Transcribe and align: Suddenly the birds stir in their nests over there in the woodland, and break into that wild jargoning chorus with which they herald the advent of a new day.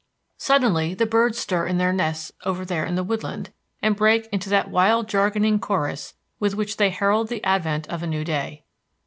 Suddenly 0.39 0.95
the 0.95 1.05
birds 1.05 1.37
stir 1.37 1.67
in 1.67 1.77
their 1.77 1.93
nests 1.93 2.31
over 2.43 2.65
there 2.65 2.83
in 2.87 2.95
the 2.95 3.03
woodland, 3.03 3.51
and 3.83 3.95
break 3.95 4.25
into 4.31 4.49
that 4.49 4.71
wild 4.71 5.07
jargoning 5.07 5.59
chorus 5.59 6.15
with 6.39 6.55
which 6.55 6.77
they 6.77 6.89
herald 6.89 7.27
the 7.27 7.43
advent 7.43 7.87
of 7.87 8.01
a 8.01 8.07
new 8.07 8.23
day. 8.25 8.63